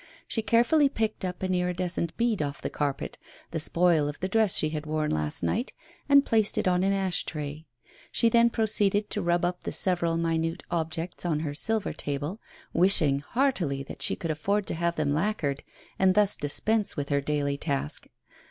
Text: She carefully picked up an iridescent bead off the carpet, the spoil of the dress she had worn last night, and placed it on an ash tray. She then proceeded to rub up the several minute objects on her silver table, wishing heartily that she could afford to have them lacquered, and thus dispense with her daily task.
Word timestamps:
She 0.27 0.41
carefully 0.41 0.89
picked 0.89 1.23
up 1.23 1.43
an 1.43 1.53
iridescent 1.53 2.17
bead 2.17 2.41
off 2.41 2.59
the 2.63 2.71
carpet, 2.71 3.19
the 3.51 3.59
spoil 3.59 4.07
of 4.07 4.19
the 4.19 4.27
dress 4.27 4.57
she 4.57 4.69
had 4.69 4.87
worn 4.87 5.11
last 5.11 5.43
night, 5.43 5.73
and 6.09 6.25
placed 6.25 6.57
it 6.57 6.67
on 6.67 6.81
an 6.81 6.91
ash 6.91 7.23
tray. 7.23 7.67
She 8.11 8.27
then 8.27 8.49
proceeded 8.49 9.11
to 9.11 9.21
rub 9.21 9.45
up 9.45 9.61
the 9.61 9.71
several 9.71 10.17
minute 10.17 10.63
objects 10.71 11.23
on 11.23 11.41
her 11.41 11.53
silver 11.53 11.93
table, 11.93 12.41
wishing 12.73 13.19
heartily 13.19 13.83
that 13.83 14.01
she 14.01 14.15
could 14.15 14.31
afford 14.31 14.65
to 14.65 14.73
have 14.73 14.95
them 14.95 15.11
lacquered, 15.13 15.61
and 15.99 16.15
thus 16.15 16.35
dispense 16.35 16.97
with 16.97 17.09
her 17.09 17.21
daily 17.21 17.55
task. 17.59 18.07